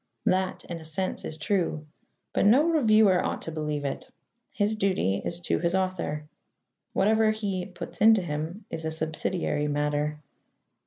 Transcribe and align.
That, 0.25 0.65
in 0.65 0.79
a 0.79 0.83
sense, 0.83 1.23
is 1.23 1.37
true. 1.37 1.85
But 2.33 2.47
no 2.47 2.63
reviewer 2.63 3.23
ought 3.23 3.43
to 3.43 3.51
believe 3.51 3.85
it. 3.85 4.09
His 4.51 4.75
duty 4.75 5.21
is 5.23 5.39
to 5.41 5.59
his 5.59 5.75
author: 5.75 6.27
whatever 6.91 7.29
he 7.29 7.67
"puts 7.67 8.01
into 8.01 8.23
him" 8.23 8.65
is 8.71 8.83
a 8.83 8.89
subsidiary 8.89 9.67
matter. 9.67 10.19